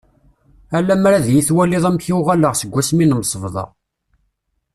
[0.75, 3.65] Ah lamer ad iyi-twaliḍ amek uɣaleɣ seg wass mi nemsebḍa.